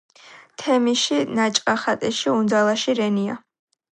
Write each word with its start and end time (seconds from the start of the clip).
თემიში 0.61 1.19
ნაჭყა 1.41 1.75
ხატიში 1.83 2.33
უნძალაში 2.39 2.99
რენია 3.01 3.39